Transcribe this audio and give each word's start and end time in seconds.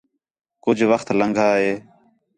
کُجھ 0.63 0.83
وخت 0.91 1.07
لَنگھا 1.19 1.49
ہے 1.59 1.73